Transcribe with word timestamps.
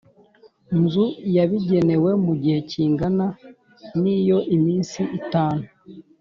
Nzu 0.81 1.05
yabigenewe 1.35 2.09
mu 2.25 2.33
gihe 2.41 2.59
kingana 2.69 3.27
n 4.01 4.03
iyo 4.17 4.37
iminsi 4.55 4.99
itanu 5.19 5.63